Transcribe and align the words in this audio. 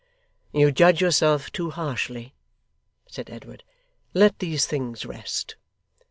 'You 0.51 0.71
judge 0.71 0.99
yourself 0.99 1.51
too 1.51 1.69
harshly,' 1.69 2.33
said 3.05 3.29
Edward. 3.29 3.63
'Let 4.15 4.39
these 4.39 4.65
things 4.65 5.05
rest. 5.05 5.57